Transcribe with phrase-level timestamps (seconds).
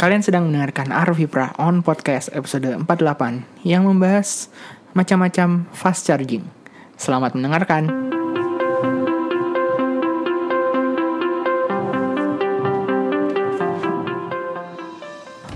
[0.00, 2.88] Kalian sedang mendengarkan Arvipra on podcast episode 48
[3.68, 4.48] yang membahas
[4.96, 6.40] macam-macam fast charging.
[6.96, 7.84] Selamat mendengarkan.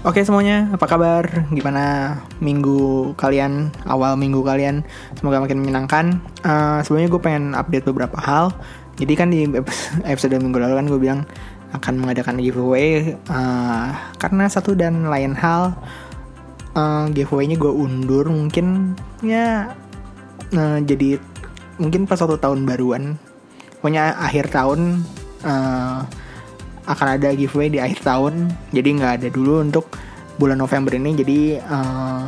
[0.05, 1.49] Oke semuanya, apa kabar?
[1.49, 4.85] Gimana minggu kalian, awal minggu kalian?
[5.17, 6.21] Semoga makin menyenangkan.
[6.45, 8.53] Uh, sebelumnya gue pengen update beberapa hal.
[9.01, 9.49] Jadi kan di
[10.13, 11.21] episode minggu lalu kan gue bilang
[11.75, 13.91] akan mengadakan giveaway uh,
[14.23, 15.75] karena satu dan lain hal
[16.79, 18.95] uh, giveaway-nya gue undur mungkin
[19.27, 19.75] ya
[20.55, 21.19] uh, jadi
[21.79, 23.19] mungkin pas satu tahun baruan.
[23.79, 25.05] Pokoknya akhir tahun
[25.45, 25.99] uh,
[26.85, 28.53] akan ada giveaway di akhir tahun.
[28.73, 29.91] Jadi nggak ada dulu untuk
[30.41, 31.11] bulan November ini.
[31.19, 32.25] Jadi uh,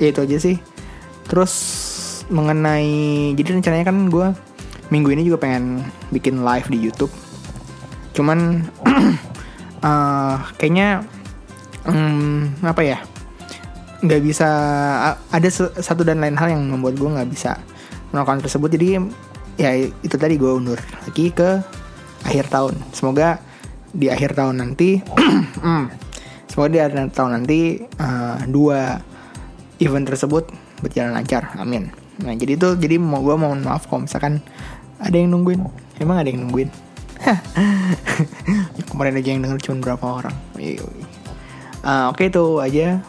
[0.00, 0.56] ya itu aja sih.
[1.28, 1.52] Terus
[2.28, 4.26] mengenai jadi rencananya kan gue
[4.88, 7.12] minggu ini juga pengen bikin live di YouTube
[8.18, 8.66] cuman
[9.86, 11.06] uh, kayaknya
[11.86, 12.98] um, apa ya
[13.98, 14.48] nggak bisa
[15.30, 15.48] ada
[15.78, 17.58] satu dan lain hal yang membuat gue nggak bisa
[18.10, 18.70] melakukan tersebut.
[18.74, 18.86] Jadi
[19.58, 21.62] ya itu tadi gue undur lagi ke
[22.26, 22.74] akhir tahun.
[22.94, 23.42] Semoga
[23.90, 25.84] di akhir tahun nanti hmm,
[26.50, 29.02] semoga di akhir tahun nanti uh, dua
[29.82, 30.46] event tersebut
[30.78, 31.54] berjalan lancar.
[31.58, 31.90] Amin.
[32.22, 34.42] Nah jadi itu jadi mau gue mohon maaf kalau misalkan
[35.02, 35.62] ada yang nungguin.
[35.98, 36.70] Emang ada yang nungguin
[38.90, 40.36] kemarin aja yang denger cuma berapa orang.
[40.56, 43.00] Uh, oke okay, itu aja.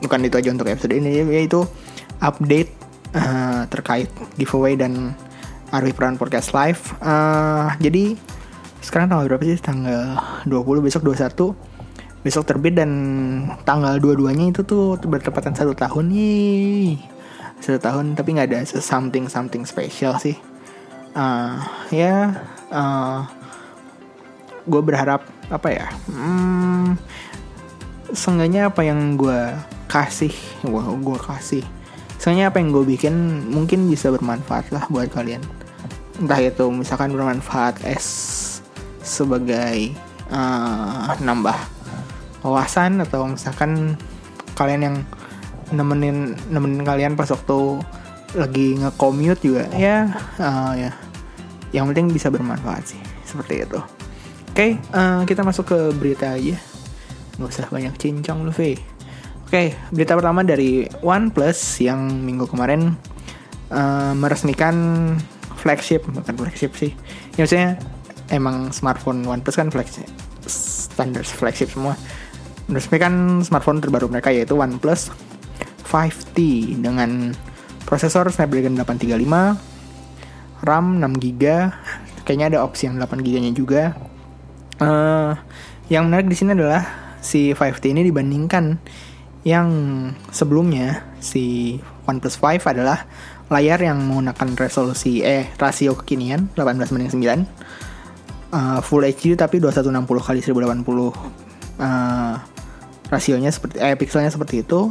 [0.00, 1.64] Bukan itu aja untuk episode ini yaitu
[2.20, 2.70] update
[3.16, 5.16] uh, terkait giveaway dan
[5.72, 6.94] Arwi Peran Podcast Live.
[7.00, 8.16] Uh, jadi
[8.84, 9.58] sekarang tanggal berapa sih?
[9.58, 11.76] Tanggal 20 besok 21
[12.26, 12.90] besok terbit dan
[13.62, 16.98] tanggal dua-duanya itu tuh bertepatan satu tahun nih
[17.62, 20.34] satu tahun tapi nggak ada something something special sih.
[21.14, 21.62] Uh,
[21.94, 22.34] ya
[22.70, 23.26] uh,
[24.66, 26.98] gue berharap apa ya hmm,
[28.10, 29.54] seenggaknya apa yang gue
[29.86, 30.34] kasih
[30.66, 31.64] gue gue kasih
[32.16, 33.14] seenggaknya apa yang gue bikin
[33.52, 35.44] mungkin bisa bermanfaat lah buat kalian.
[36.16, 38.08] Entah itu misalkan bermanfaat es
[39.04, 39.94] sebagai
[40.32, 41.54] uh, nambah
[42.42, 43.94] wawasan atau misalkan
[44.56, 44.96] kalian yang
[45.70, 47.82] nemenin nemenin kalian pas waktu
[48.34, 50.10] lagi nge-commute juga ya
[50.42, 50.90] uh, ya
[51.76, 53.76] yang penting bisa bermanfaat sih seperti itu.
[53.76, 56.56] Oke okay, uh, kita masuk ke berita aja.
[57.36, 58.72] Nggak usah banyak cincong lu oke
[59.44, 62.96] okay, berita pertama dari OnePlus yang minggu kemarin
[63.68, 64.74] uh, meresmikan
[65.60, 66.96] flagship bukan flagship sih.
[67.36, 67.76] Ya maksudnya
[68.32, 70.08] emang smartphone OnePlus kan flagship
[70.48, 71.92] standar flagship semua.
[72.72, 75.12] Meresmikan smartphone terbaru mereka yaitu OnePlus
[75.84, 76.38] 5T
[76.80, 77.36] dengan
[77.84, 79.75] prosesor Snapdragon 835
[80.62, 81.42] RAM 6GB
[82.26, 83.82] kayaknya ada opsi yang 8GB nya juga.
[84.76, 85.32] Uh,
[85.88, 86.84] yang menarik di sini adalah
[87.22, 88.76] si 5T ini dibandingkan
[89.46, 89.68] yang
[90.34, 91.06] sebelumnya.
[91.22, 93.06] Si OnePlus 5 adalah
[93.46, 97.46] layar yang menggunakan resolusi eh rasio kekinian 18 banding 9
[98.50, 100.82] uh, full HD tapi 2160 kali 1080
[101.78, 102.34] uh,
[103.06, 104.90] rasionya seperti eh pixelnya seperti itu.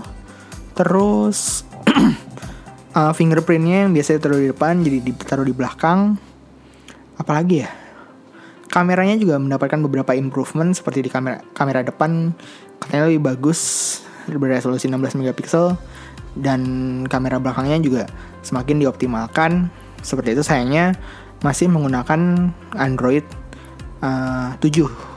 [0.75, 1.67] Terus
[2.95, 6.15] uh, fingerprintnya yang biasanya taruh di depan jadi ditaruh di belakang.
[7.19, 7.69] Apalagi ya?
[8.71, 12.31] Kameranya juga mendapatkan beberapa improvement seperti di kamera kamera depan.
[12.79, 13.59] Katanya lebih bagus
[14.27, 15.75] beresolusi 16 megapiksel.
[16.35, 16.61] Dan
[17.07, 18.03] kamera belakangnya juga
[18.43, 19.71] semakin dioptimalkan.
[20.03, 20.95] Seperti itu sayangnya
[21.39, 23.23] masih menggunakan Android
[24.03, 25.15] uh, 7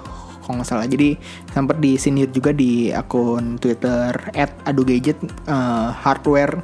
[0.49, 0.87] kalau nggak salah.
[0.89, 1.19] Jadi
[1.53, 4.17] sempat disindir juga di akun Twitter
[4.65, 6.63] @adugadget uh, hardware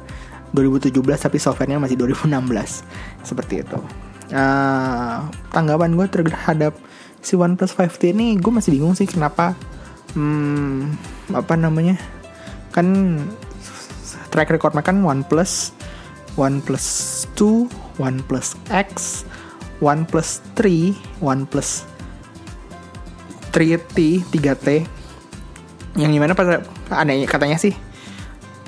[0.55, 2.31] 2017 tapi softwarenya masih 2016
[3.21, 3.79] seperti itu.
[4.33, 5.21] Uh,
[5.53, 6.73] tanggapan gue terhadap
[7.21, 9.53] si OnePlus 5T ini gue masih bingung sih kenapa
[10.17, 10.97] hmm,
[11.37, 11.97] apa namanya
[12.73, 13.17] kan
[14.33, 15.73] track record kan OnePlus
[16.35, 16.85] OnePlus
[17.37, 19.23] 2 OnePlus X
[19.79, 21.85] OnePlus 3 OnePlus
[23.55, 23.97] 3T
[24.33, 24.67] 3T
[25.95, 27.71] yang gimana pada anehnya katanya sih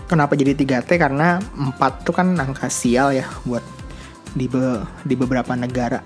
[0.07, 3.62] kenapa jadi 3T karena 4 tuh kan angka sial ya buat
[4.33, 6.00] di be, di beberapa negara.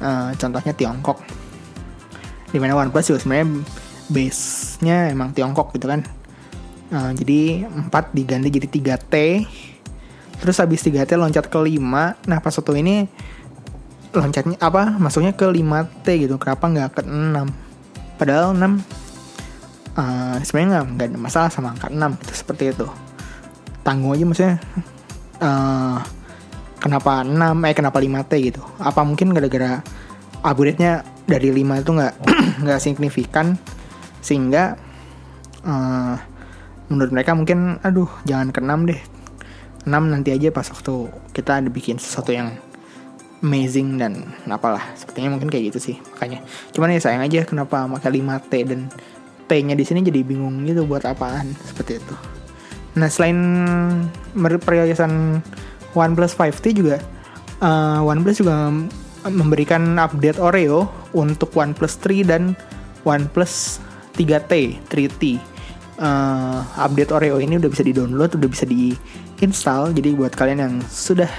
[0.00, 1.20] Uh, contohnya Tiongkok.
[2.48, 3.48] Di mana OnePlus juga sebenarnya
[4.08, 6.00] base nya emang Tiongkok gitu kan.
[6.88, 9.14] Uh, jadi 4 diganti jadi 3T
[10.38, 11.76] terus habis 3T loncat ke 5
[12.30, 12.94] nah pas waktu ini
[14.16, 14.96] loncatnya apa?
[14.96, 16.40] Masuknya ke 5T gitu.
[16.40, 17.68] Kenapa nggak ke 6
[18.16, 18.72] padahal 6 uh,
[19.98, 22.86] eh, sebenarnya nggak ada masalah sama angka 6 gitu seperti itu
[23.88, 24.56] tanggung aja maksudnya
[25.40, 25.96] uh,
[26.76, 28.60] kenapa 6 eh kenapa 5T gitu.
[28.76, 29.80] Apa mungkin gara-gara
[30.44, 32.14] upgrade-nya dari 5 itu nggak
[32.68, 33.56] nggak signifikan
[34.20, 34.76] sehingga
[35.64, 36.14] uh,
[36.92, 39.00] menurut mereka mungkin aduh jangan ke 6 deh.
[39.88, 42.52] 6 nanti aja pas waktu kita ada bikin sesuatu yang
[43.40, 44.84] amazing dan apalah.
[45.00, 46.44] Sepertinya mungkin kayak gitu sih makanya.
[46.76, 48.92] Cuman ya sayang aja kenapa pakai 5T dan
[49.48, 51.56] T-nya di sini jadi bingung gitu buat apaan.
[51.64, 52.37] Seperti itu
[52.98, 53.38] nah selain
[54.62, 55.40] perilisan
[55.94, 56.98] OnePlus 5T juga
[57.62, 58.74] uh, OnePlus juga
[59.26, 62.42] memberikan update Oreo untuk OnePlus 3 dan
[63.02, 63.82] OnePlus
[64.14, 64.52] 3T
[64.90, 65.22] 3T
[65.98, 70.74] uh, update Oreo ini udah bisa di download udah bisa diinstal jadi buat kalian yang
[70.86, 71.30] sudah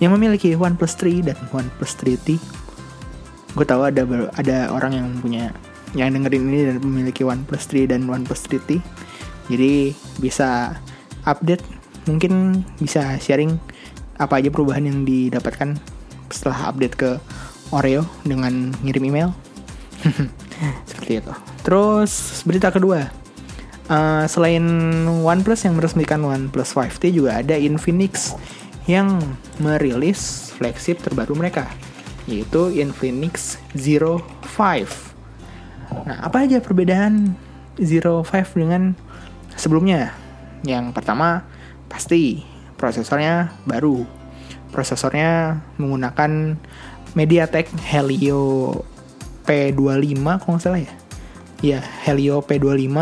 [0.00, 2.28] yang memiliki OnePlus 3 dan OnePlus 3T
[3.50, 4.02] gue tahu ada
[4.38, 5.50] ada orang yang punya
[5.98, 8.78] yang dengerin ini dan memiliki OnePlus 3 dan OnePlus 3T
[9.50, 9.90] jadi
[10.22, 10.78] bisa
[11.26, 11.66] update
[12.06, 13.58] mungkin bisa sharing
[14.16, 15.74] apa aja perubahan yang didapatkan
[16.30, 17.10] setelah update ke
[17.74, 19.30] Oreo dengan ngirim email.
[20.90, 21.32] Seperti itu.
[21.66, 23.10] Terus berita kedua.
[23.90, 24.62] Uh, selain
[25.26, 28.38] OnePlus yang meresmikan OnePlus 5T juga ada Infinix
[28.86, 29.18] yang
[29.58, 31.66] merilis flagship terbaru mereka
[32.30, 36.06] yaitu Infinix Zero 5.
[36.06, 37.34] Nah, apa aja perbedaan
[37.82, 38.94] Zero 5 dengan
[39.56, 40.14] sebelumnya?
[40.62, 41.46] Yang pertama
[41.88, 42.44] pasti
[42.78, 44.04] prosesornya baru.
[44.70, 46.56] Prosesornya menggunakan
[47.18, 48.72] MediaTek Helio
[49.44, 50.92] P25 kalau nggak salah ya.
[51.60, 52.96] Ya, Helio P25.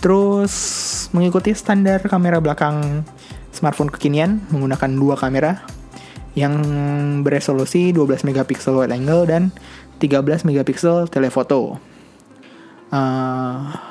[0.00, 0.54] Terus
[1.12, 3.04] mengikuti standar kamera belakang
[3.52, 5.60] smartphone kekinian menggunakan dua kamera
[6.38, 6.56] yang
[7.26, 9.50] beresolusi 12 megapiksel wide angle dan
[9.98, 11.76] 13 megapiksel telephoto.
[12.90, 13.89] Uh,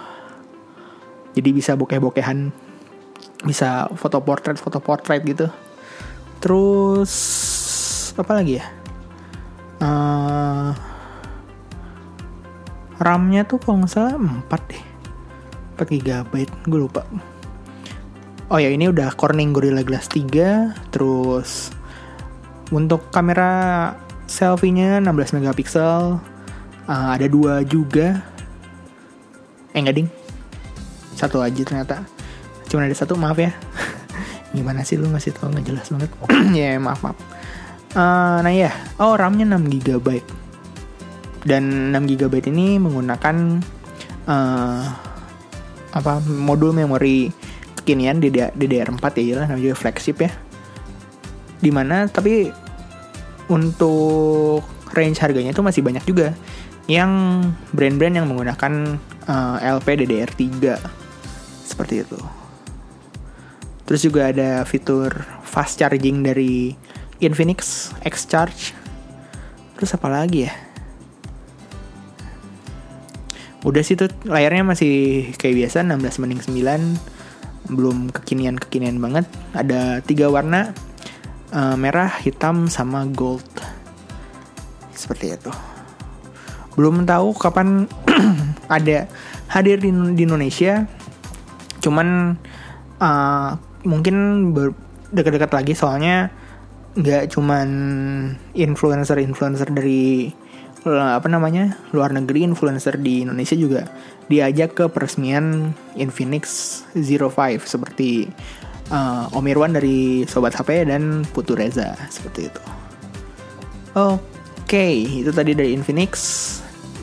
[1.38, 2.54] jadi bisa bokeh-bokehan,
[3.46, 5.48] bisa foto portrait, foto portrait gitu.
[6.40, 7.12] Terus
[8.18, 8.66] apa lagi ya?
[9.80, 10.72] Uh,
[13.00, 14.84] RAM-nya tuh kalau nggak salah 4 deh.
[15.80, 16.34] 4 GB,
[16.68, 17.08] gue lupa
[18.50, 21.70] oh ya ini udah Corning Gorilla Glass 3 terus
[22.74, 23.94] untuk kamera
[24.26, 26.18] selfie-nya 16 megapiksel
[26.90, 28.22] uh, ada dua juga
[29.74, 30.10] eh enggak ding
[31.20, 32.08] satu aja ternyata.
[32.72, 33.52] Cuma ada satu maaf ya.
[34.56, 36.10] Gimana sih lu ngasih tau nggak jelas banget?
[36.56, 37.20] Ya yeah, maaf maaf.
[37.90, 38.70] Uh, nah ya
[39.02, 40.22] oh RAM-nya 6 GB
[41.42, 43.66] dan 6 GB ini menggunakan
[44.30, 44.84] uh,
[45.90, 47.34] apa modul memori
[47.82, 50.32] kekinian DDR4 ya lah namanya juga flagship ya.
[51.60, 52.54] Di mana tapi
[53.50, 54.62] untuk
[54.94, 56.36] range harganya itu masih banyak juga.
[56.90, 57.12] Yang
[57.74, 58.98] brand-brand yang menggunakan
[59.30, 60.46] uh, LP DDR3
[61.70, 62.18] seperti itu.
[63.86, 65.14] Terus juga ada fitur
[65.46, 66.74] fast charging dari
[67.22, 68.74] Infinix X Charge
[69.78, 70.54] terus apa lagi ya?
[73.64, 79.28] Udah sih tuh layarnya masih kayak biasa 16 banding 9 belum kekinian kekinian banget.
[79.52, 80.72] Ada tiga warna
[81.52, 83.46] uh, merah hitam sama gold.
[84.96, 85.52] Seperti itu.
[86.76, 87.90] Belum tahu kapan
[88.72, 89.10] ada
[89.52, 90.88] hadir di, di Indonesia
[91.80, 92.38] cuman
[93.00, 93.52] uh,
[93.84, 94.16] mungkin
[95.10, 96.30] dekat-dekat lagi soalnya
[97.00, 97.70] nggak cuman
[98.58, 100.34] influencer-influencer dari
[100.88, 103.84] apa namanya luar negeri influencer di Indonesia juga
[104.32, 108.32] diajak ke peresmian Infinix Zero Five seperti
[108.94, 112.64] uh, Om Irwan dari Sobat HP dan Putu Reza seperti itu.
[113.98, 114.22] Oke,
[114.70, 114.94] okay,
[115.26, 116.14] itu tadi dari Infinix.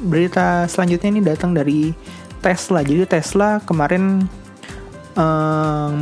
[0.07, 1.91] Berita selanjutnya ini datang dari
[2.41, 2.81] Tesla.
[2.81, 4.25] Jadi Tesla kemarin
[5.17, 5.99] um,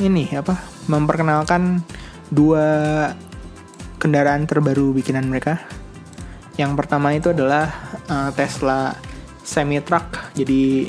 [0.00, 0.58] ini apa
[0.90, 1.84] memperkenalkan
[2.32, 2.66] dua
[4.02, 5.62] kendaraan terbaru bikinan mereka
[6.56, 7.68] yang pertama itu adalah
[8.08, 8.96] uh, Tesla
[9.44, 10.32] semi truck.
[10.32, 10.88] Jadi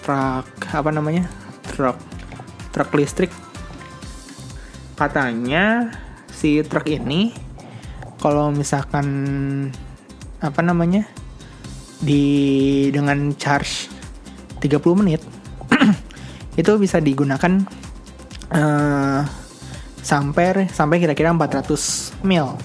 [0.00, 1.28] truk apa namanya?
[1.68, 2.00] Truk
[2.72, 3.28] truk listrik.
[4.96, 5.92] Katanya
[6.32, 7.36] si truk ini
[8.18, 9.06] kalau misalkan
[10.40, 11.06] apa namanya?
[11.98, 13.90] di dengan charge
[14.62, 15.18] 30 menit
[16.58, 17.62] itu bisa digunakan
[18.50, 19.22] uh,
[20.02, 22.58] sampai sampai kira-kira 400 mil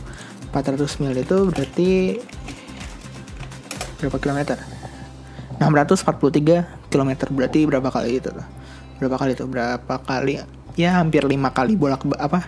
[0.49, 1.89] 400 mil itu berarti
[4.01, 4.57] berapa kilometer?
[5.61, 8.33] 643 kilometer berarti berapa kali itu
[9.01, 9.43] Berapa kali itu?
[9.49, 10.39] Berapa kali?
[10.79, 12.47] Ya hampir lima kali bolak apa?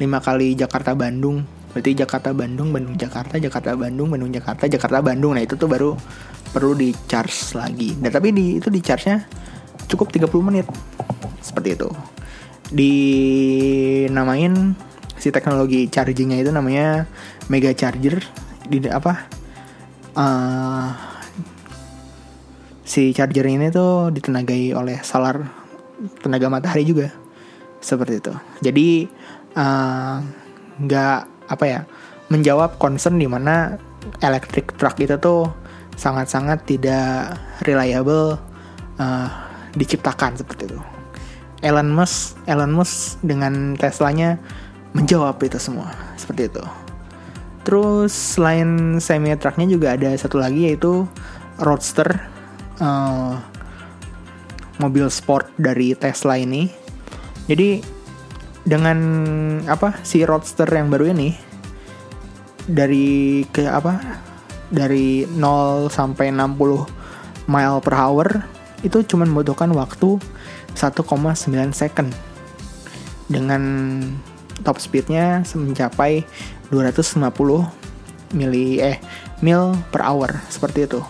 [0.00, 1.44] Lima kali Jakarta Bandung.
[1.72, 5.32] Berarti Jakarta Bandung, Bandung Jakarta, Jakarta Bandung, Bandung Jakarta, Jakarta Bandung.
[5.38, 5.96] Nah, itu tuh baru
[6.52, 7.96] perlu di charge lagi.
[7.96, 9.24] Dan tapi di itu di charge-nya
[9.92, 10.66] cukup 30 menit.
[11.44, 11.92] Seperti itu.
[12.72, 14.54] Dinamain
[15.22, 17.06] si teknologi chargingnya itu namanya
[17.46, 18.18] mega charger
[18.66, 19.22] di apa
[20.18, 20.90] uh,
[22.82, 25.46] si charger ini tuh ditenagai oleh solar
[26.18, 27.14] tenaga matahari juga
[27.78, 28.88] seperti itu jadi
[29.54, 30.16] eh,
[30.82, 31.80] nggak uh, apa ya
[32.26, 33.78] menjawab concern di mana
[34.18, 35.54] electric truck itu tuh
[35.94, 38.42] sangat-sangat tidak reliable
[38.98, 40.80] uh, diciptakan seperti itu.
[41.62, 44.36] Elon Musk, Elon Musk dengan Teslanya
[44.92, 46.64] menjawab itu semua seperti itu.
[47.62, 51.06] Terus selain semi trucknya juga ada satu lagi yaitu
[51.62, 52.10] Roadster
[52.82, 53.38] uh,
[54.82, 56.66] mobil sport dari Tesla ini.
[57.46, 57.78] Jadi
[58.66, 58.98] dengan
[59.70, 61.34] apa si Roadster yang baru ini
[62.66, 63.98] dari ke apa
[64.70, 68.26] dari 0 sampai 60 mile per hour
[68.82, 70.18] itu cuma membutuhkan waktu
[70.74, 72.10] 1,9 second.
[73.30, 73.62] Dengan
[74.62, 76.22] top speednya mencapai
[76.70, 77.22] 250
[78.32, 78.98] mili eh
[79.44, 81.00] mil per hour seperti itu.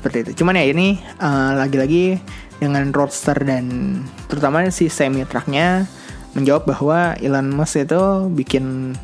[0.00, 0.30] Seperti itu.
[0.42, 2.20] Cuman ya ini uh, lagi-lagi
[2.60, 3.96] dengan roadster dan
[4.28, 5.88] terutama si semi trucknya
[6.36, 8.94] menjawab bahwa Elon Musk itu bikin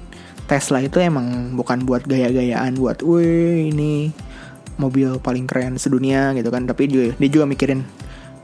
[0.47, 4.15] Tesla itu emang bukan buat gaya-gayaan buat wih ini
[4.77, 6.65] mobil paling keren sedunia gitu kan.
[6.65, 7.85] Tapi dia, dia juga mikirin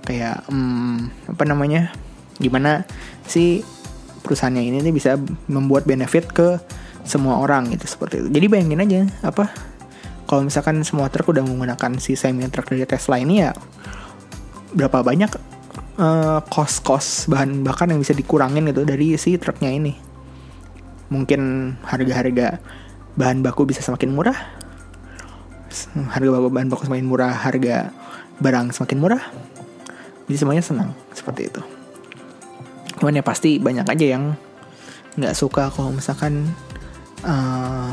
[0.03, 1.95] kayak hmm, apa namanya
[2.43, 2.83] gimana
[3.23, 3.63] si
[4.23, 6.59] perusahaannya ini bisa membuat benefit ke
[7.03, 8.29] semua orang gitu seperti itu.
[8.31, 9.51] Jadi bayangin aja apa
[10.27, 13.53] kalau misalkan semua truk udah menggunakan si semi truck dari Tesla ini ya
[14.73, 15.31] berapa banyak
[16.01, 19.93] uh, cost-cost bahan bakar yang bisa dikurangin gitu dari si truknya ini.
[21.13, 22.57] Mungkin harga-harga
[23.19, 24.39] bahan baku bisa semakin murah
[26.13, 27.91] harga bahan baku semakin murah harga
[28.39, 29.23] barang semakin murah.
[30.27, 31.63] Jadi semuanya senang seperti itu.
[32.99, 34.35] Cuman ya pasti banyak aja yang
[35.19, 36.49] nggak suka kalau misalkan
[37.27, 37.93] uh,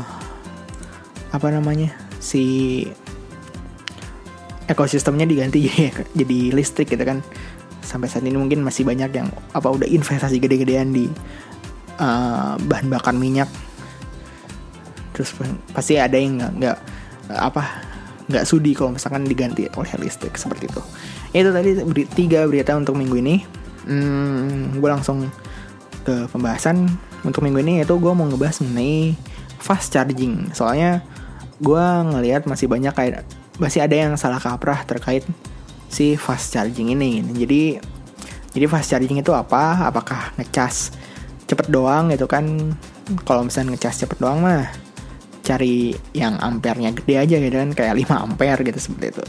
[1.30, 2.86] apa namanya si
[4.70, 7.20] ekosistemnya diganti jadi jadi listrik gitu kan.
[7.80, 11.10] Sampai saat ini mungkin masih banyak yang apa udah investasi gede-gedean di
[11.98, 13.50] uh, bahan bakar minyak.
[15.10, 15.34] Terus
[15.74, 16.99] pasti ada yang nggak
[17.34, 17.90] apa
[18.30, 20.82] nggak sudi kalau misalkan diganti oleh listrik seperti itu.
[21.34, 23.36] Itu tadi beri, tiga berita untuk minggu ini.
[23.90, 25.26] Hmm, gue langsung
[26.06, 26.86] ke pembahasan
[27.26, 29.18] untuk minggu ini yaitu gue mau ngebahas mengenai
[29.58, 30.54] fast charging.
[30.54, 31.02] Soalnya
[31.58, 31.84] gue
[32.14, 33.26] ngelihat masih banyak kayak
[33.60, 35.26] masih ada yang salah kaprah terkait
[35.90, 37.20] si fast charging ini.
[37.34, 37.82] Jadi
[38.54, 39.90] jadi fast charging itu apa?
[39.90, 40.94] Apakah ngecas
[41.50, 42.46] cepet doang gitu kan?
[43.26, 44.70] Kalau misalnya ngecas cepet doang mah
[45.50, 49.24] cari yang ampernya gede aja gitu kan kayak 5 ampere gitu seperti itu.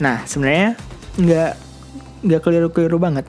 [0.00, 0.80] Nah sebenarnya
[1.20, 1.52] nggak
[2.24, 3.28] nggak keliru-keliru banget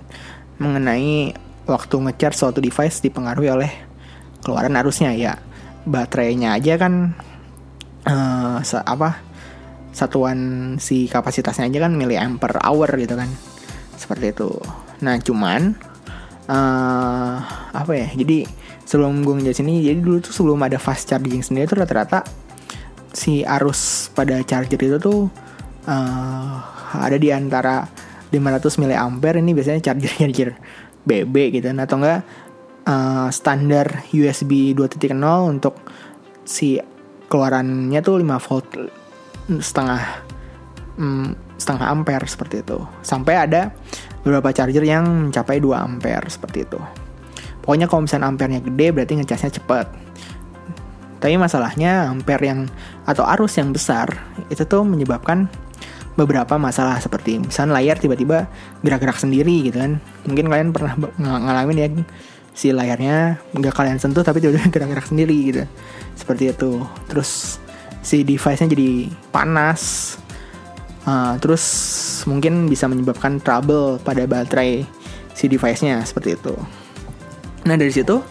[0.64, 1.36] mengenai
[1.68, 3.72] waktu ngecharge suatu device dipengaruhi oleh
[4.40, 5.36] keluaran arusnya ya.
[5.84, 7.12] Baterainya aja kan
[8.08, 9.20] uh, apa
[9.92, 10.40] satuan
[10.80, 13.28] si kapasitasnya aja kan miliampere hour gitu kan
[14.00, 14.56] seperti itu.
[15.04, 15.76] Nah cuman
[16.48, 17.36] uh,
[17.76, 18.48] apa ya jadi
[18.92, 22.28] sebelum gue ngejelasin ini jadi dulu tuh sebelum ada fast charging sendiri tuh rata-rata
[23.16, 25.32] si arus pada charger itu tuh
[25.88, 26.56] uh,
[27.00, 27.88] ada di antara
[28.36, 30.50] 500 mAh ini biasanya charger charger
[31.08, 32.20] BB gitu kan atau enggak
[32.84, 35.00] uh, standar USB 2.0
[35.48, 35.80] untuk
[36.44, 36.76] si
[37.32, 38.68] keluarannya tuh 5 volt
[39.64, 40.04] setengah
[41.00, 43.72] um, setengah ampere seperti itu sampai ada
[44.20, 47.01] beberapa charger yang mencapai 2 ampere seperti itu.
[47.62, 49.88] Pokoknya kalau misalnya ampernya gede berarti ngecasnya cepat.
[51.22, 52.66] Tapi masalahnya ampere yang
[53.06, 54.10] atau arus yang besar
[54.50, 55.46] itu tuh menyebabkan
[56.18, 58.50] beberapa masalah seperti misalnya layar tiba-tiba
[58.82, 60.02] gerak-gerak sendiri gitu kan.
[60.26, 61.88] Mungkin kalian pernah ng ngalamin ya
[62.52, 65.64] si layarnya nggak kalian sentuh tapi tiba-tiba gerak-gerak sendiri gitu.
[66.18, 66.82] Seperti itu.
[67.06, 67.62] Terus
[68.02, 70.18] si device-nya jadi panas
[71.02, 71.66] Uh, terus
[72.30, 74.86] mungkin bisa menyebabkan trouble pada baterai
[75.34, 76.54] si device-nya seperti itu.
[77.66, 78.22] Nah dari situ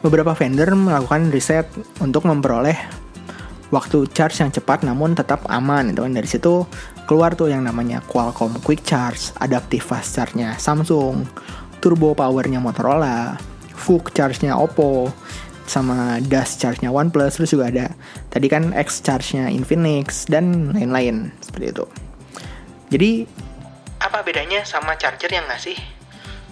[0.00, 1.68] beberapa vendor melakukan riset
[2.00, 2.76] untuk memperoleh
[3.70, 6.66] waktu charge yang cepat namun tetap aman itu kan dari situ
[7.06, 11.26] keluar tuh yang namanya Qualcomm Quick Charge, Adaptive Fast Charge-nya Samsung,
[11.82, 13.34] Turbo Power-nya Motorola,
[13.74, 15.10] VOOC Charge-nya Oppo,
[15.66, 17.86] sama Dust Charge-nya OnePlus, terus juga ada
[18.30, 21.84] tadi kan X Charge-nya Infinix dan lain-lain seperti itu.
[22.90, 23.10] Jadi
[24.02, 25.78] apa bedanya sama charger yang ngasih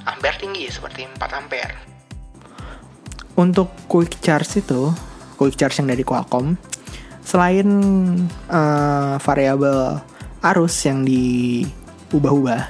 [0.06, 1.97] ampere tinggi seperti 4 ampere?
[3.38, 4.90] Untuk quick charge itu,
[5.38, 6.58] quick charge yang dari Qualcomm,
[7.22, 7.68] selain
[8.50, 10.02] uh, variabel
[10.42, 12.62] arus yang diubah-ubah,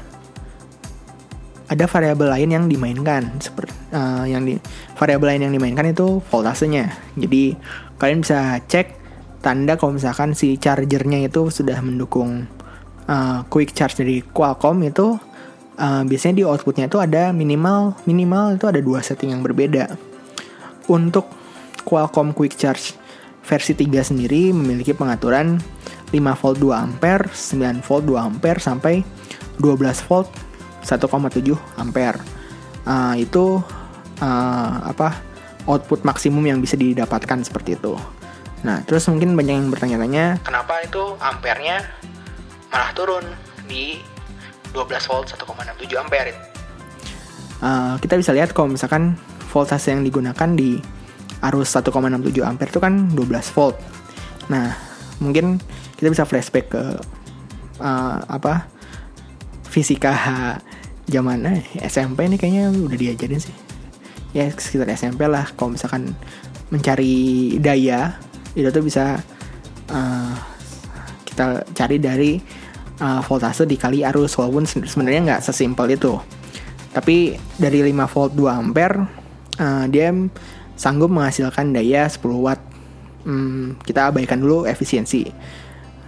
[1.68, 4.60] ada variabel lain yang dimainkan seperti uh, yang di
[4.96, 6.92] variabel lain yang dimainkan itu voltasenya.
[7.16, 7.56] Jadi
[7.96, 8.96] kalian bisa cek
[9.44, 12.44] tanda kalau misalkan si chargernya itu sudah mendukung
[13.08, 15.16] uh, quick charge dari Qualcomm itu
[15.76, 20.07] uh, biasanya di outputnya itu ada minimal minimal itu ada dua setting yang berbeda.
[20.88, 21.28] Untuk
[21.84, 22.96] Qualcomm Quick Charge
[23.44, 25.56] versi 3 sendiri memiliki pengaturan
[26.12, 29.00] 5 volt 2 ampere, 9 volt 2 ampere sampai
[29.60, 30.28] 12 volt
[30.84, 32.20] 1,7 ampere.
[32.88, 33.60] Uh, itu
[34.24, 35.20] uh, apa
[35.68, 37.92] output maksimum yang bisa didapatkan seperti itu.
[38.64, 41.84] Nah, terus mungkin banyak yang bertanya-tanya, kenapa itu ampernya
[42.72, 43.24] malah turun
[43.68, 44.00] di
[44.72, 46.32] 12 volt 1,67 ampere?
[47.58, 49.14] Uh, kita bisa lihat kalau misalkan
[49.48, 50.78] voltase yang digunakan di
[51.38, 51.90] arus 1,67
[52.44, 53.76] ampere itu kan 12 volt.
[54.52, 54.74] Nah,
[55.18, 55.58] mungkin
[55.98, 56.82] kita bisa flashback ke
[57.82, 58.70] uh, apa
[59.68, 60.12] fisika
[61.08, 63.56] zaman eh, SMP ini kayaknya udah diajarin sih
[64.36, 66.12] ya sekitar SMP lah kalau misalkan
[66.68, 68.12] mencari daya
[68.52, 69.16] itu tuh bisa
[69.88, 70.34] uh,
[71.24, 72.30] kita cari dari
[73.00, 76.20] uh, voltase dikali arus walaupun sebenarnya nggak sesimpel itu
[76.92, 79.17] tapi dari 5 volt 2 ampere
[79.58, 80.14] uh, dia
[80.78, 82.62] sanggup menghasilkan daya 10 watt.
[83.26, 85.28] Hmm, kita abaikan dulu efisiensi.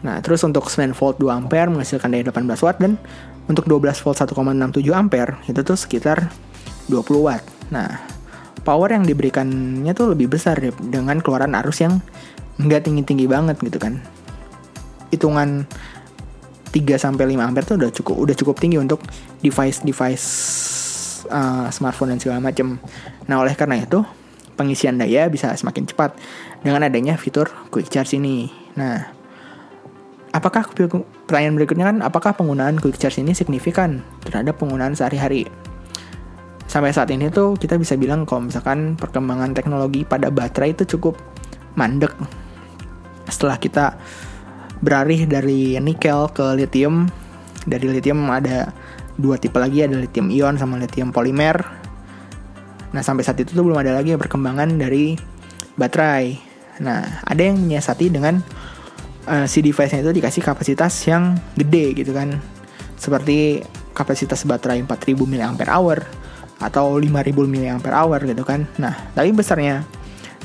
[0.01, 2.97] Nah terus untuk 9 volt 2 ampere menghasilkan daya 18 watt dan
[3.51, 6.31] untuk 12 volt 1,67 ampere itu tuh sekitar
[6.87, 7.43] 20 watt.
[7.75, 7.99] Nah,
[8.63, 11.99] power yang diberikannya tuh lebih besar deh dengan keluaran arus yang
[12.63, 13.99] nggak tinggi-tinggi banget gitu kan.
[15.11, 15.67] Hitungan
[16.71, 19.03] 3 sampai 5 ampere tuh udah cukup udah cukup tinggi untuk
[19.43, 20.27] device-device
[21.31, 22.83] uh, smartphone dan segala macam.
[23.31, 24.03] Nah, oleh karena itu
[24.59, 26.19] pengisian daya bisa semakin cepat
[26.61, 28.51] dengan adanya fitur quick charge ini.
[28.77, 29.09] Nah,
[30.35, 35.49] apakah pertanyaan berikutnya kan apakah penggunaan quick charge ini signifikan terhadap penggunaan sehari-hari?
[36.71, 41.19] sampai saat ini tuh kita bisa bilang kalau misalkan perkembangan teknologi pada baterai itu cukup
[41.75, 42.15] mandek
[43.27, 43.99] setelah kita
[44.79, 47.11] beralih dari nikel ke lithium
[47.67, 48.71] dari lithium ada
[49.21, 51.61] dua tipe lagi ada lithium ion sama lithium polimer
[52.91, 55.15] nah sampai saat itu tuh belum ada lagi perkembangan dari
[55.81, 56.37] baterai.
[56.85, 58.45] Nah ada yang menyiasati dengan
[59.25, 62.37] uh, si device-nya itu dikasih kapasitas yang gede gitu kan.
[63.01, 63.65] Seperti
[63.97, 65.57] kapasitas baterai 4000 mAh
[66.61, 68.69] atau 5000 mAh gitu kan.
[68.77, 69.89] Nah, tapi besarnya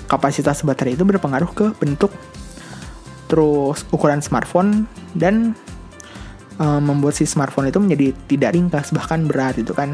[0.08, 2.14] kapasitas baterai itu berpengaruh ke bentuk
[3.26, 4.86] terus ukuran smartphone
[5.18, 5.58] dan
[6.60, 9.94] um, membuat si smartphone itu menjadi tidak ringkas bahkan berat itu kan.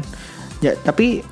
[0.62, 1.22] Ya, tapi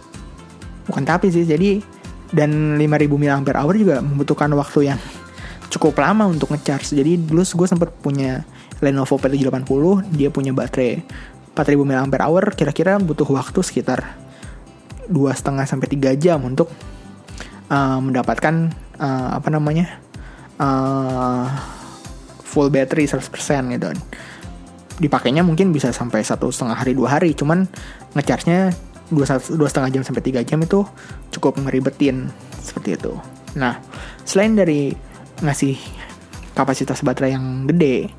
[0.87, 1.47] bukan tapi sih.
[1.47, 1.83] Jadi
[2.31, 3.43] dan 5000 mAh
[3.75, 5.01] juga membutuhkan waktu yang
[5.71, 6.95] cukup lama untuk ngecharge.
[6.95, 8.43] Jadi dulu gue sempat punya
[8.81, 11.03] Lenovo P780, dia punya baterai
[11.55, 12.07] 4000 mAh,
[12.55, 14.19] kira-kira butuh waktu sekitar
[15.11, 16.71] dua setengah sampai tiga jam untuk
[17.67, 18.71] uh, mendapatkan
[19.03, 19.99] uh, apa namanya
[20.63, 21.51] uh,
[22.47, 23.27] full battery 100%
[23.75, 23.91] gitu
[25.01, 27.33] dipakainya mungkin bisa sampai satu setengah hari dua hari.
[27.33, 27.67] Cuman
[28.15, 28.71] ngecharge-nya
[29.11, 30.85] dua, setengah jam sampai tiga jam itu
[31.35, 32.29] cukup ngeribetin
[32.61, 33.17] seperti itu.
[33.57, 33.81] Nah
[34.29, 34.93] selain dari
[35.41, 35.75] ngasih
[36.55, 38.13] kapasitas baterai yang gede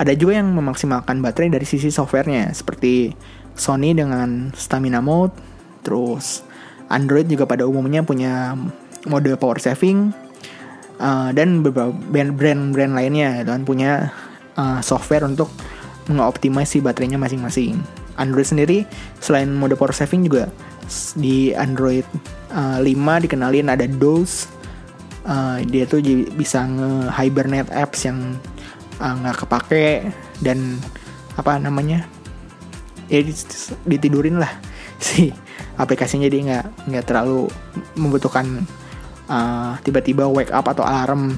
[0.00, 3.12] ada juga yang memaksimalkan baterai dari sisi softwarenya seperti
[3.56, 5.32] Sony dengan stamina mode
[5.86, 6.42] Terus
[6.90, 8.58] Android juga pada umumnya punya
[9.06, 10.10] mode power saving
[10.98, 14.10] uh, dan beberapa brand-brand lainnya dan punya
[14.58, 15.46] uh, software untuk
[16.06, 17.78] mengoptimasi baterainya masing-masing.
[18.16, 18.78] Android sendiri
[19.20, 20.48] selain mode power saving juga
[21.18, 22.06] di Android
[22.54, 24.48] uh, 5 dikenalin ada DOS.
[25.26, 25.98] Uh, dia tuh
[26.38, 28.38] bisa nge-hibernate apps yang
[29.02, 30.78] nggak uh, kepake dan
[31.36, 32.06] apa namanya
[33.12, 33.20] ya
[33.84, 34.50] ditidurin lah
[35.04, 35.30] si
[35.76, 37.50] aplikasinya jadi nggak nggak terlalu
[37.98, 38.64] membutuhkan
[39.28, 41.36] uh, tiba-tiba wake up atau alarm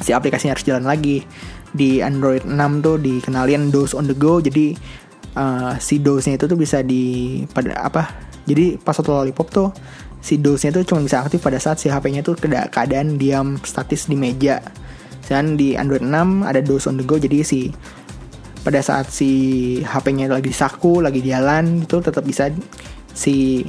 [0.00, 1.22] si aplikasinya harus jalan lagi
[1.70, 4.74] di Android 6 tuh dikenalin DOS on the go jadi
[5.38, 8.10] uh, si DOS-nya itu tuh bisa di pada apa
[8.48, 9.68] jadi pas satu lollipop tuh
[10.18, 14.60] si DOS-nya cuma bisa aktif pada saat si HP-nya tuh keadaan diam statis di meja
[15.30, 16.10] dan di Android 6
[16.42, 17.70] ada DOS on the go jadi si
[18.60, 19.30] pada saat si
[19.86, 22.50] HP-nya lagi saku lagi jalan itu tetap bisa
[23.14, 23.64] si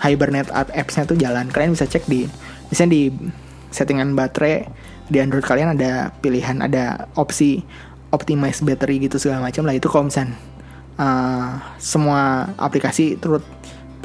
[0.00, 1.52] Hibernate apps-nya tuh jalan.
[1.52, 2.24] Kalian bisa cek di
[2.72, 3.02] misalnya di
[3.68, 4.64] settingan baterai
[5.10, 7.66] di Android kalian ada pilihan ada opsi
[8.14, 10.38] optimize battery gitu segala macam lah itu kalau misalnya
[10.96, 13.42] uh, semua aplikasi turut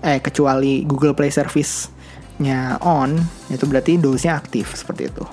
[0.01, 3.15] eh kecuali Google Play Service-nya on
[3.49, 5.25] itu berarti dosnya aktif seperti itu.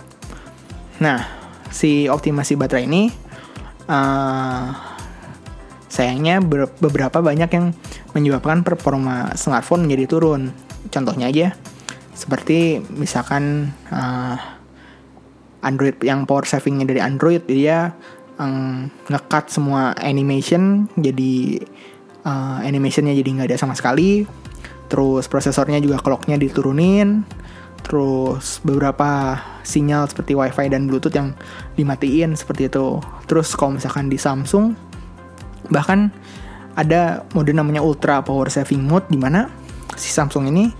[1.02, 1.26] Nah,
[1.68, 3.10] si optimasi baterai ini
[3.90, 4.92] uh,
[5.92, 6.40] Sayangnya
[6.80, 7.76] beberapa banyak yang
[8.16, 10.48] menyebabkan performa smartphone menjadi turun.
[10.88, 11.52] Contohnya aja
[12.16, 14.40] seperti misalkan uh,
[15.62, 17.94] Android yang power savingnya dari Android dia
[18.38, 21.62] um, ngekat semua animation jadi
[22.26, 24.26] uh, animationnya jadi nggak ada sama sekali.
[24.90, 27.24] Terus prosesornya juga clocknya diturunin.
[27.82, 31.34] Terus beberapa sinyal seperti wifi dan bluetooth yang
[31.74, 33.02] dimatiin seperti itu.
[33.26, 34.74] Terus kalau misalkan di Samsung
[35.70, 36.10] bahkan
[36.74, 39.48] ada mode namanya ultra power saving mode di mana
[39.98, 40.70] si Samsung ini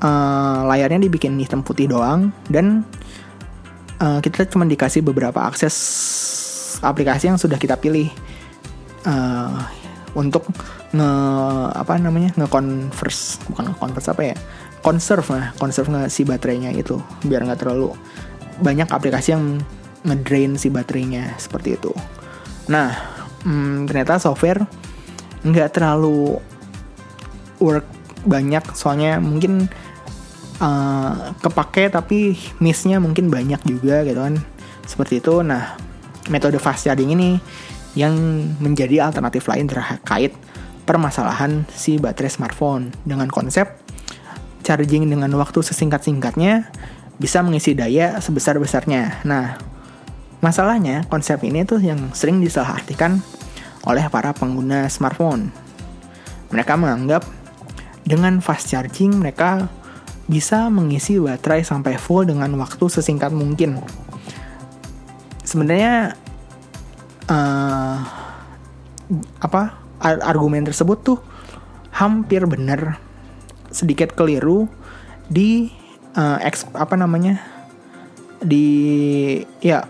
[0.00, 2.30] uh, layarnya dibikin hitam putih doang.
[2.46, 2.86] Dan
[4.00, 5.76] uh, kita cuma dikasih beberapa akses
[6.80, 8.08] aplikasi yang sudah kita pilih.
[9.00, 9.56] Uh,
[10.12, 10.44] untuk
[10.90, 11.12] nge
[11.70, 14.36] apa namanya nge converse bukan nge converse apa ya?
[14.80, 17.94] Conserve lah conserve nge si baterainya itu biar nggak terlalu
[18.58, 19.62] banyak aplikasi yang
[20.02, 21.92] ngedrain si baterainya seperti itu.
[22.66, 22.90] Nah
[23.46, 24.66] hmm, ternyata software
[25.46, 26.42] nggak terlalu
[27.62, 27.86] work
[28.26, 29.70] banyak soalnya mungkin
[30.60, 34.36] uh, kepake tapi missnya mungkin banyak juga gitu kan
[34.86, 35.74] seperti itu nah
[36.28, 37.40] metode fast charging ini
[37.98, 38.14] yang
[38.62, 40.36] menjadi alternatif lain terkait
[40.86, 43.66] permasalahan si baterai smartphone dengan konsep
[44.62, 46.70] charging dengan waktu sesingkat-singkatnya
[47.20, 49.26] bisa mengisi daya sebesar-besarnya.
[49.28, 49.60] Nah,
[50.40, 53.20] masalahnya konsep ini tuh yang sering disalahartikan
[53.84, 55.52] oleh para pengguna smartphone.
[56.48, 57.28] Mereka menganggap
[58.08, 59.68] dengan fast charging mereka
[60.30, 63.82] bisa mengisi baterai sampai full dengan waktu sesingkat mungkin.
[65.42, 66.14] Sebenarnya
[67.26, 67.98] uh,
[69.42, 69.62] apa
[69.98, 71.18] argumen tersebut tuh
[71.90, 73.02] hampir benar
[73.74, 74.70] sedikit keliru
[75.26, 75.74] di
[76.14, 77.42] uh, eks, apa namanya
[78.40, 78.66] di
[79.60, 79.84] ya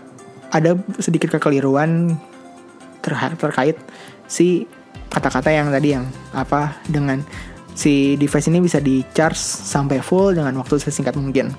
[0.51, 2.17] ada sedikit kekeliruan
[2.99, 3.77] ter terkait
[4.27, 4.67] si
[5.07, 7.23] kata-kata yang tadi yang apa dengan
[7.75, 11.53] si device ini bisa di charge sampai full dengan waktu sesingkat mungkin.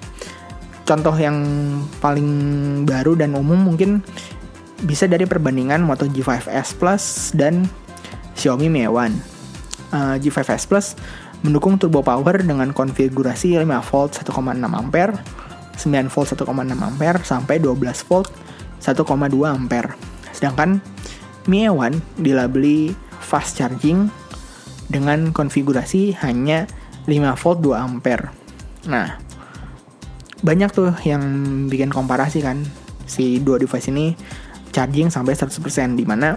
[0.83, 1.39] Contoh yang
[2.03, 2.29] paling
[2.85, 4.03] baru dan umum mungkin
[4.83, 7.71] bisa dari perbandingan Moto G5s Plus dan
[8.35, 9.13] Xiaomi Mi A1.
[9.93, 10.87] Uh, G5s Plus
[11.47, 15.15] mendukung turbo power dengan konfigurasi 5 volt 1,6 ampere,
[15.79, 16.49] 9 volt 1,6
[16.83, 18.29] ampere sampai 12 volt
[18.83, 19.07] 1,2
[19.47, 19.95] ampere.
[20.35, 20.83] Sedangkan
[21.47, 24.22] Mi A1 dilabeli fast charging
[24.93, 26.69] dengan konfigurasi hanya
[27.09, 28.29] 5 volt 2 ampere.
[28.87, 29.17] Nah,
[30.45, 31.23] banyak tuh yang
[31.73, 32.61] bikin komparasi kan
[33.07, 34.15] si dua device ini
[34.75, 36.37] charging sampai 100% di mana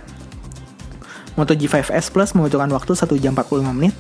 [1.36, 3.96] Moto G5s Plus membutuhkan waktu 1 jam 45 menit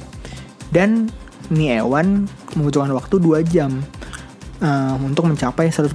[0.71, 1.11] dan
[1.51, 2.25] Mi A1
[2.57, 3.83] membutuhkan waktu 2 jam
[4.63, 5.91] uh, untuk mencapai 100%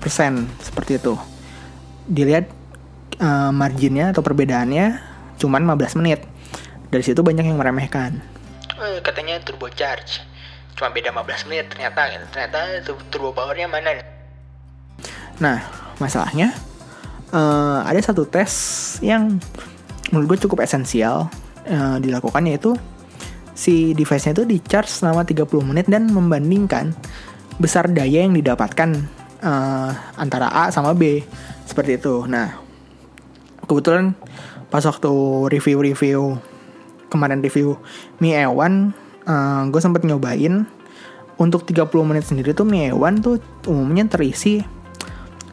[0.60, 1.14] seperti itu.
[2.06, 2.50] Dilihat
[3.18, 5.00] uh, marginnya atau perbedaannya
[5.40, 6.26] cuman 15 menit.
[6.90, 8.39] Dari situ banyak yang meremehkan
[8.80, 10.24] eh, katanya turbo charge
[10.74, 12.24] cuma beda 15 menit ternyata gitu.
[12.32, 12.58] ternyata
[13.12, 14.00] turbo powernya mana
[15.40, 15.60] nah
[16.00, 16.56] masalahnya
[17.32, 18.52] uh, ada satu tes
[19.04, 19.40] yang
[20.10, 21.28] menurut gue cukup esensial
[21.68, 22.74] uh, dilakukan yaitu
[23.54, 26.96] si device-nya itu di charge selama 30 menit dan membandingkan
[27.60, 29.04] besar daya yang didapatkan
[29.44, 31.20] uh, antara A sama B
[31.68, 32.24] seperti itu.
[32.24, 32.56] Nah,
[33.68, 34.16] kebetulan
[34.72, 35.12] pas waktu
[35.52, 36.40] review-review
[37.10, 37.76] kemarin review
[38.22, 38.70] Mi A1 uh,
[39.26, 40.64] eh, gue sempet nyobain
[41.40, 44.60] untuk 30 menit sendiri tuh Mi A1 tuh umumnya terisi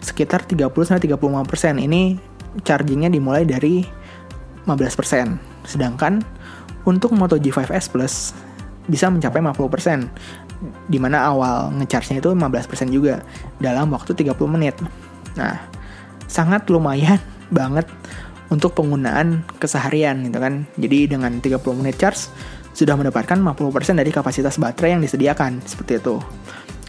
[0.04, 1.74] sekitar 30 sampai 35 persen.
[1.80, 2.16] Ini
[2.64, 3.84] chargingnya dimulai dari
[4.68, 5.40] 15 persen.
[5.68, 6.24] Sedangkan
[6.88, 8.32] untuk Moto G5s Plus
[8.88, 10.08] bisa mencapai 50 persen.
[10.88, 13.22] Di mana awal ngecharge-nya itu 15 persen juga
[13.60, 14.76] dalam waktu 30 menit.
[15.36, 15.56] Nah,
[16.28, 17.20] sangat lumayan
[17.58, 17.88] banget
[18.48, 20.64] untuk penggunaan keseharian gitu kan.
[20.80, 22.32] Jadi dengan 30 menit charge
[22.78, 26.22] sudah mendapatkan 50% dari kapasitas baterai yang disediakan seperti itu.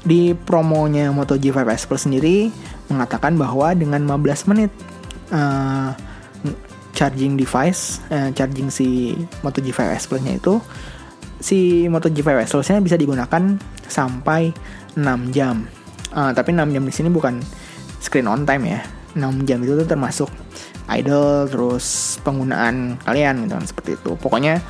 [0.04, 2.52] Di promonya Moto G5S Plus sendiri
[2.92, 4.70] mengatakan bahwa dengan 15 menit
[5.32, 5.96] uh,
[6.92, 10.60] charging device, uh, charging si Moto G5S Plus-nya itu
[11.38, 13.42] si Moto G5S Plus-nya bisa digunakan
[13.86, 14.52] sampai
[14.98, 15.64] 6 jam.
[16.12, 17.38] Uh, tapi 6 jam di sini bukan
[18.02, 18.80] screen on time ya.
[19.16, 20.30] 6 jam itu tuh termasuk
[20.88, 24.10] idle terus penggunaan kalian gitu kan seperti itu.
[24.16, 24.60] Pokoknya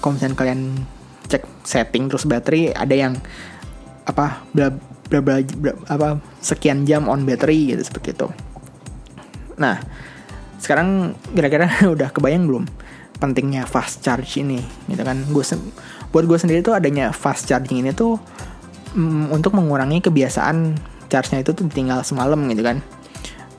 [0.00, 0.86] kalau kalian
[1.26, 3.18] cek setting terus baterai ada yang
[4.06, 4.70] apa bla
[5.10, 8.28] bla bla, bla apa sekian jam on battery gitu seperti itu.
[9.58, 9.82] Nah
[10.62, 12.64] sekarang kira-kira udah kebayang belum
[13.18, 15.26] pentingnya fast charge ini gitu kan?
[15.30, 15.42] Gue
[16.14, 18.16] buat gue sendiri tuh adanya fast charging ini tuh
[18.94, 22.82] mm, untuk mengurangi kebiasaan charge-nya itu tuh tinggal semalam gitu kan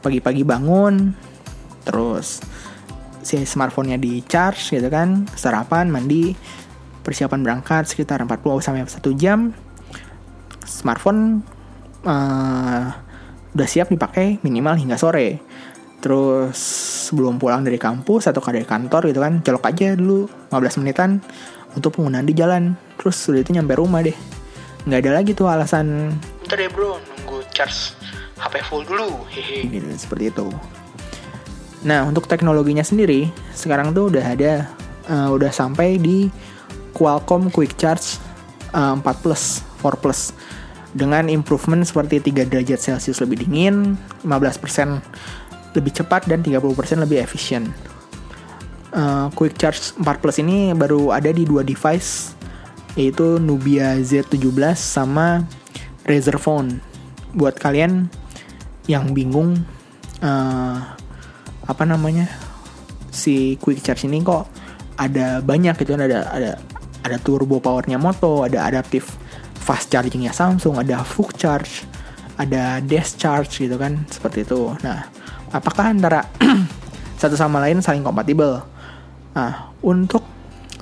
[0.08, 1.12] pagi-pagi bangun
[1.84, 2.40] terus
[3.20, 6.32] si smartphone-nya di charge gitu kan sarapan mandi
[7.04, 9.52] persiapan berangkat sekitar 40 sampai 1 jam
[10.68, 11.44] smartphone
[12.04, 12.88] uh,
[13.58, 15.42] udah siap dipakai minimal hingga sore.
[15.98, 16.54] Terus
[17.10, 21.18] sebelum pulang dari kampus atau dari kantor gitu kan colok aja dulu 15 menitan
[21.74, 22.78] untuk penggunaan di jalan.
[23.02, 24.14] Terus sudah itu nyampe rumah deh.
[24.86, 26.14] Nggak ada lagi tuh alasan.
[26.46, 27.97] Bentar ya bro, nunggu charge
[28.38, 29.26] HP full dulu.
[29.34, 29.66] Hehe.
[29.68, 30.48] gitu seperti itu
[31.86, 34.66] nah untuk teknologinya sendiri sekarang tuh udah ada
[35.06, 36.28] eh, udah sampai di
[36.98, 38.18] Qualcomm Quick Charge
[38.74, 40.34] eh, 4 Plus 4 Plus
[40.98, 43.94] dengan improvement seperti 3 derajat Celcius lebih dingin
[44.26, 47.70] 15% lebih cepat dan 30% lebih efisien
[48.98, 52.34] Eh, Quick Charge 4 Plus ini baru ada di dua device
[52.98, 55.46] yaitu Nubia Z17 sama
[56.08, 56.82] Razer Phone.
[57.38, 58.10] Buat kalian
[58.88, 59.60] yang bingung
[60.24, 60.78] eh,
[61.68, 62.32] apa namanya
[63.12, 64.48] si Quick Charge ini kok
[64.98, 66.52] ada banyak gitu kan ada ada
[67.06, 69.16] ada turbo powernya Moto, ada adaptif
[69.56, 71.88] fast chargingnya Samsung, ada Full Charge,
[72.36, 74.76] ada Dash Charge gitu kan seperti itu.
[74.84, 75.08] Nah,
[75.52, 76.28] apakah antara
[77.22, 78.64] satu sama lain saling kompatibel?
[79.36, 80.24] Nah, untuk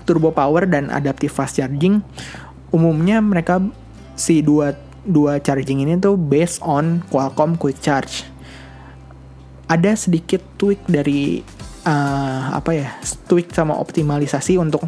[0.06, 2.00] turbo power dan adaptive fast charging
[2.70, 3.58] umumnya mereka
[4.14, 8.26] si dua dua charging ini tuh based on Qualcomm Quick Charge.
[9.66, 11.42] Ada sedikit tweak dari
[11.86, 12.90] uh, apa ya?
[13.26, 14.86] Tweak sama optimalisasi untuk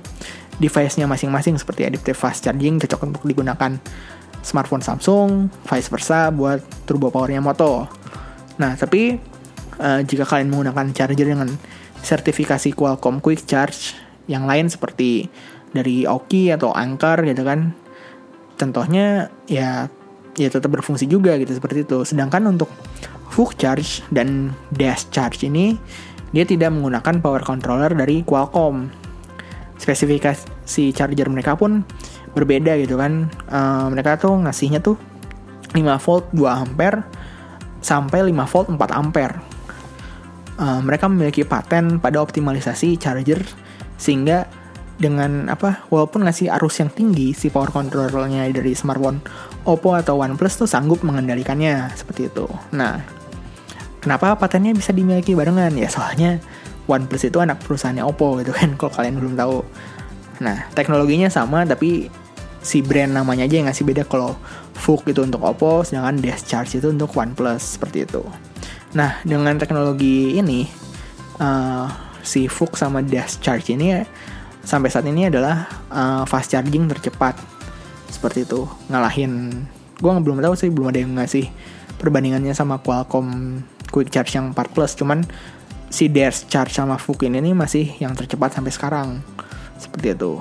[0.58, 3.77] device-nya masing-masing seperti adaptive fast charging cocok untuk digunakan
[4.41, 7.89] smartphone Samsung, vice versa buat turbo powernya Moto.
[8.58, 9.17] Nah, tapi
[9.82, 11.49] uh, jika kalian menggunakan charger dengan
[12.01, 13.97] sertifikasi Qualcomm Quick Charge
[14.30, 15.30] yang lain seperti
[15.71, 17.75] dari Oki atau Anker gitu kan
[18.58, 19.91] contohnya ya
[20.38, 22.06] ya tetap berfungsi juga gitu seperti itu.
[22.06, 22.69] Sedangkan untuk
[23.34, 25.76] Full Charge dan Dash Charge ini
[26.32, 28.88] dia tidak menggunakan power controller dari Qualcomm.
[29.78, 31.86] Spesifikasi charger mereka pun
[32.34, 33.30] berbeda gitu kan.
[33.30, 34.97] Eh, mereka tuh ngasihnya tuh
[35.73, 37.06] 5 volt 2 ampere
[37.82, 39.36] sampai 5 volt 4 ampere.
[40.58, 43.45] Uh, mereka memiliki paten pada optimalisasi charger
[43.93, 44.50] sehingga
[44.97, 49.21] dengan apa walaupun ngasih arus yang tinggi si power controllernya dari smartphone
[49.67, 52.47] Oppo atau OnePlus tuh sanggup mengendalikannya seperti itu.
[52.71, 53.03] Nah,
[53.99, 56.39] kenapa patennya bisa dimiliki barengan ya soalnya
[56.88, 59.62] OnePlus itu anak perusahaannya Oppo gitu kan kalau kalian belum tahu.
[60.39, 62.08] Nah, teknologinya sama tapi
[62.63, 64.39] si brand namanya aja yang ngasih beda kalau
[64.77, 68.23] Fug itu untuk Oppo sedangkan Dash Charge itu untuk OnePlus seperti itu.
[68.95, 70.63] Nah, dengan teknologi ini,
[71.43, 71.91] uh,
[72.23, 73.99] si Fug sama Dash Charge ini
[74.67, 77.57] sampai saat ini adalah uh, fast charging tercepat.
[78.08, 79.65] Seperti itu, ngalahin.
[79.98, 81.50] Gue belum tahu sih, belum ada yang ngasih
[81.98, 84.93] perbandingannya sama Qualcomm Quick Charge yang 4 Plus.
[84.93, 85.26] Cuman
[85.89, 89.10] si Dash Charge sama Fug ini masih yang tercepat sampai sekarang.
[89.82, 90.39] Seperti itu.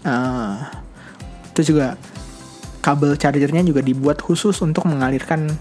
[0.00, 0.64] Uh,
[1.52, 2.00] itu juga
[2.80, 5.52] kabel chargernya juga dibuat khusus untuk mengalirkan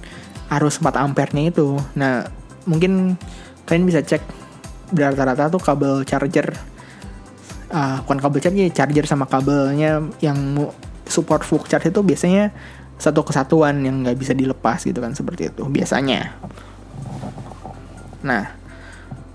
[0.49, 1.75] arus 4 ampernya itu.
[1.99, 2.23] Nah,
[2.63, 3.19] mungkin
[3.67, 4.23] kalian bisa cek
[4.95, 6.49] rata-rata tuh kabel charger
[7.69, 10.57] ah, bukan kabel charger, charger sama kabelnya yang
[11.09, 12.53] support full charge itu biasanya
[12.99, 16.35] satu kesatuan yang nggak bisa dilepas gitu kan seperti itu biasanya.
[18.27, 18.43] Nah,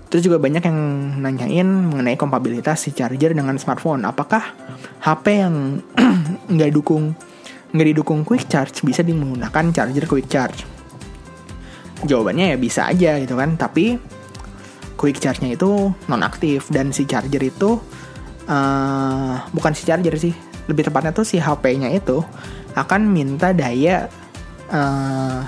[0.07, 0.79] terus juga banyak yang
[1.19, 4.05] nanyain mengenai kompatibilitas si charger dengan smartphone.
[4.05, 4.53] Apakah
[5.01, 5.81] HP yang
[6.53, 7.17] nggak dukung
[7.75, 10.63] nggak didukung quick charge bisa menggunakan charger quick charge?
[12.05, 13.97] Jawabannya ya bisa aja gitu kan, tapi
[14.95, 17.81] quick charge-nya itu nonaktif dan si charger itu
[18.45, 22.21] eh, bukan si charger sih, lebih tepatnya tuh si HP-nya itu
[22.75, 24.09] akan minta daya
[24.69, 25.39] eh,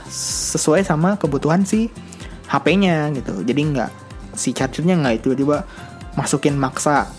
[0.54, 1.92] sesuai sama kebutuhan si
[2.48, 3.44] HP-nya gitu.
[3.44, 3.92] Jadi nggak
[4.38, 5.66] si chargernya nggak tiba-tiba
[6.14, 7.10] masukin maksa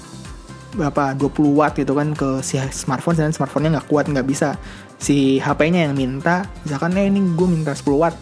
[0.68, 4.54] berapa 20 watt gitu kan ke si smartphone dan smartphone-nya nggak kuat nggak bisa.
[4.98, 8.16] Si HP-nya yang minta misalkan eh ini gue minta 10 watt.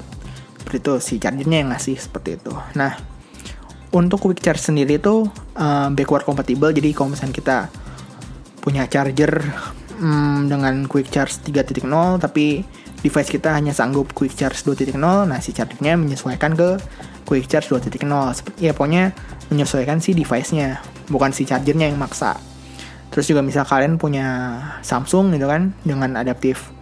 [0.61, 2.53] Seperti itu si chargernya yang ngasih seperti itu.
[2.75, 3.17] Nah
[3.95, 5.25] untuk quick charge sendiri itu
[5.57, 6.69] uh, backward compatible.
[6.75, 7.57] Jadi kalau misalnya kita
[8.67, 9.47] punya charger
[10.03, 11.87] mm, dengan quick charge 3.0
[12.19, 12.67] tapi
[13.07, 16.83] device kita hanya sanggup quick charge 2.0 nah si chargernya menyesuaikan ke
[17.23, 18.03] quick charge 2.0
[18.35, 19.15] Seperti- ya pokoknya
[19.51, 22.39] menyesuaikan si device-nya bukan si chargernya yang maksa.
[23.15, 26.75] Terus juga misal kalian punya Samsung gitu kan dengan adaptif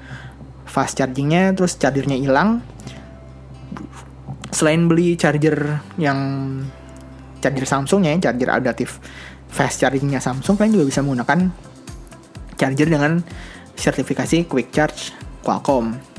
[0.64, 2.58] fast chargingnya terus chargernya hilang
[4.50, 6.18] selain beli charger yang
[7.38, 8.98] charger Samsung ya charger adaptif
[9.46, 11.54] fast chargingnya Samsung kalian juga bisa menggunakan
[12.56, 13.22] charger dengan
[13.74, 15.10] sertifikasi quick charge
[15.44, 16.14] Qualcomm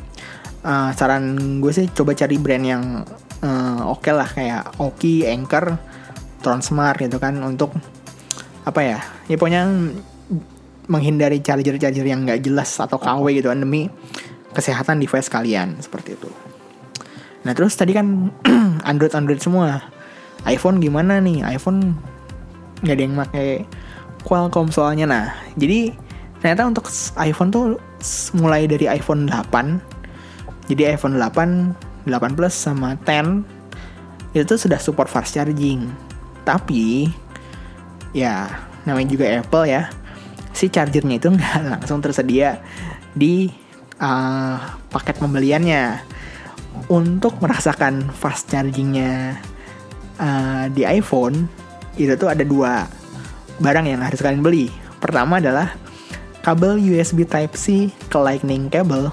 [0.66, 2.84] Eh, saran gue sih coba cari brand yang
[3.46, 5.78] eh, oke lah kayak Oki, Anchor,
[6.42, 7.70] Tronsmart gitu kan untuk
[8.66, 8.98] apa ya
[9.30, 9.62] ya pokoknya
[10.90, 13.94] menghindari charger-charger yang nggak jelas atau KW gitu kan demi
[14.58, 16.34] kesehatan device kalian seperti itu.
[17.46, 18.34] Nah terus tadi kan
[18.90, 19.94] Android Android semua.
[20.46, 21.98] iPhone gimana nih iPhone
[22.86, 23.50] nggak ada yang pakai
[24.22, 25.26] Qualcomm soalnya nah
[25.58, 25.90] jadi
[26.44, 27.66] ternyata untuk iPhone tuh
[28.38, 29.96] mulai dari iPhone 8
[30.70, 33.56] jadi iPhone 8 8 Plus sama 10
[34.36, 35.88] itu tuh sudah support fast charging.
[36.44, 37.08] Tapi
[38.12, 38.52] ya
[38.84, 39.88] namanya juga Apple ya
[40.56, 42.60] si chargernya itu nggak langsung tersedia
[43.16, 43.50] di
[44.02, 44.58] uh,
[44.92, 46.14] paket pembeliannya.
[46.92, 49.40] Untuk merasakan fast chargingnya
[50.20, 51.48] uh, di iPhone
[51.96, 52.84] itu tuh ada dua
[53.64, 54.68] barang yang harus kalian beli.
[55.00, 55.72] Pertama adalah
[56.46, 59.10] kabel USB Type C ke Lightning cable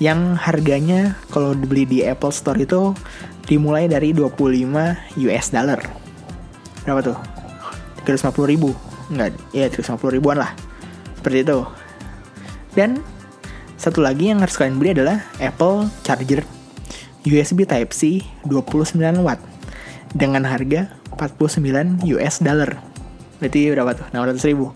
[0.00, 2.96] yang harganya kalau dibeli di Apple Store itu
[3.44, 4.72] dimulai dari 25
[5.28, 5.84] US dollar.
[6.88, 7.18] Berapa tuh?
[8.08, 8.72] 350 ribu?
[9.12, 10.56] Enggak, ya 350 ribuan lah.
[11.20, 11.60] Seperti itu.
[12.72, 13.04] Dan
[13.76, 16.48] satu lagi yang harus kalian beli adalah Apple Charger
[17.28, 19.40] USB Type-C 29 watt
[20.16, 22.80] dengan harga 49 US dollar.
[23.36, 24.06] Berarti berapa tuh?
[24.16, 24.72] 600 ribu.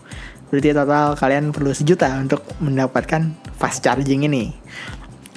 [0.49, 4.53] Berarti total kalian perlu sejuta untuk mendapatkan fast charging ini.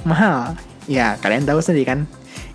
[0.08, 0.56] Mahal.
[0.90, 2.00] Ya, kalian tahu sendiri kan.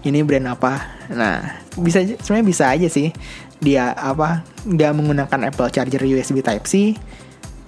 [0.04, 0.84] Ini brand apa?
[1.14, 3.14] Nah, bisa sebenarnya bisa aja sih
[3.58, 6.94] dia apa nggak menggunakan Apple Charger USB Type C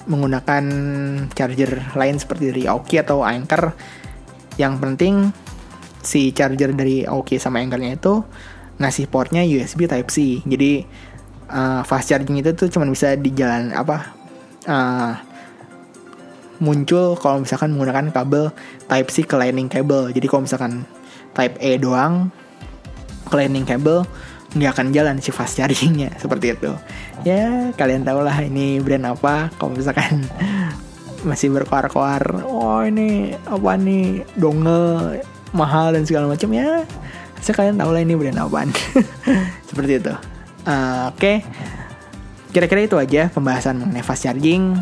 [0.09, 0.63] menggunakan
[1.37, 3.77] charger lain seperti dari Aoki atau Anker
[4.57, 5.29] yang penting
[6.01, 8.25] si charger dari Aoki sama Ankernya itu
[8.79, 10.41] ngasih portnya USB Type C.
[10.41, 10.81] Jadi
[11.51, 14.18] uh, fast charging itu tuh cuma bisa di jalan apa
[14.69, 15.17] uh,
[16.61, 18.53] muncul kalau misalkan menggunakan kabel
[18.85, 20.13] Type C ke Lightning cable.
[20.13, 20.85] Jadi kalau misalkan
[21.33, 22.29] Type A doang
[23.25, 24.05] ke Lightning cable
[24.49, 26.71] nggak akan jalan si fast chargingnya seperti itu.
[27.25, 29.49] Ya kalian tau lah ini brand apa.
[29.57, 30.29] Kalau misalkan
[31.27, 35.19] masih berkoar-koar, oh ini apa nih dongle
[35.53, 36.85] mahal dan segala macam ya
[37.39, 38.69] saya kalian tahu lah ini brand apaan
[39.69, 40.13] seperti itu
[40.67, 41.41] uh, oke okay.
[42.49, 44.77] Kira-kira itu aja pembahasan mengenai fast charging.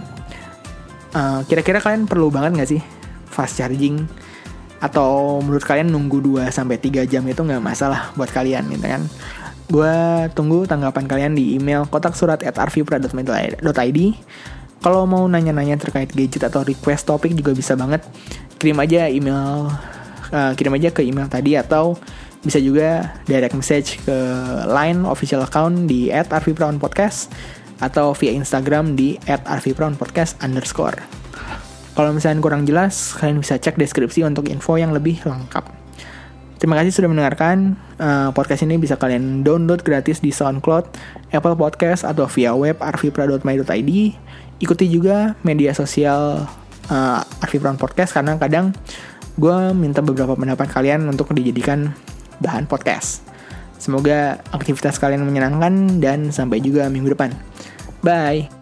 [1.16, 2.82] Uh, kira-kira kalian perlu banget nggak sih
[3.28, 4.08] fast charging?
[4.78, 9.04] Atau menurut kalian nunggu 2 sampai 3 jam itu nggak masalah buat kalian gitu kan?
[9.68, 9.96] Gue
[10.32, 14.00] tunggu tanggapan kalian di email kotak surat at rvpra.id
[14.78, 18.06] kalau mau nanya-nanya terkait gadget atau request topik juga bisa banget.
[18.62, 19.68] Kirim aja email
[20.32, 21.98] uh, kirim aja ke email tadi atau
[22.46, 24.18] bisa juga direct message ke
[24.70, 27.34] line official account di @rvprawnpodcast
[27.82, 30.98] atau via Instagram di @rvprawnpodcast underscore.
[31.98, 35.66] Kalau misalnya kurang jelas, kalian bisa cek deskripsi untuk info yang lebih lengkap.
[36.58, 37.78] Terima kasih sudah mendengarkan.
[37.98, 40.90] Uh, podcast ini bisa kalian download gratis di SoundCloud,
[41.34, 43.92] Apple Podcast, atau via web rvpra.my.id.
[44.58, 46.50] Ikuti juga media sosial
[46.90, 48.74] uh, Arvi Podcast karena kadang
[49.38, 51.94] gue minta beberapa pendapat kalian untuk dijadikan
[52.42, 53.26] bahan podcast.
[53.78, 57.30] Semoga aktivitas kalian menyenangkan dan sampai juga minggu depan.
[58.02, 58.57] Bye.